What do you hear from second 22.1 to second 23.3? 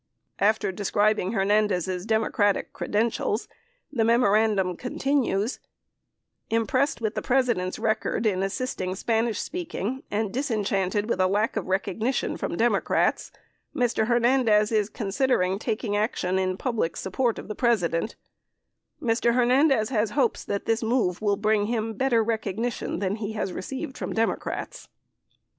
recognition than